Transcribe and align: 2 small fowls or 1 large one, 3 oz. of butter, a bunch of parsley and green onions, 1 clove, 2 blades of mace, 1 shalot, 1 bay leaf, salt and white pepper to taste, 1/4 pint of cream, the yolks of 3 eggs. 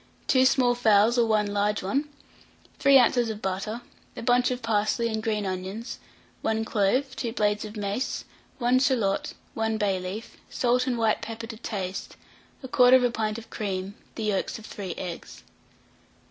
2 0.29 0.45
small 0.47 0.73
fowls 0.73 1.15
or 1.15 1.27
1 1.27 1.45
large 1.45 1.83
one, 1.83 2.09
3 2.79 2.97
oz. 2.97 3.17
of 3.29 3.39
butter, 3.39 3.81
a 4.17 4.23
bunch 4.23 4.49
of 4.49 4.63
parsley 4.63 5.07
and 5.09 5.21
green 5.21 5.45
onions, 5.45 5.99
1 6.41 6.65
clove, 6.65 7.15
2 7.15 7.31
blades 7.33 7.65
of 7.65 7.77
mace, 7.77 8.25
1 8.57 8.79
shalot, 8.79 9.35
1 9.53 9.77
bay 9.77 9.99
leaf, 9.99 10.37
salt 10.49 10.87
and 10.87 10.97
white 10.97 11.21
pepper 11.21 11.45
to 11.45 11.55
taste, 11.57 12.15
1/4 12.65 13.13
pint 13.13 13.37
of 13.37 13.51
cream, 13.51 13.93
the 14.15 14.23
yolks 14.23 14.57
of 14.57 14.65
3 14.65 14.95
eggs. 14.95 15.43